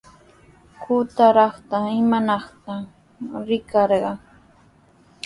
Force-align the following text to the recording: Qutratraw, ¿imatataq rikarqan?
Qutratraw, 0.81 1.85
¿imatataq 1.99 2.83
rikarqan? 3.47 4.17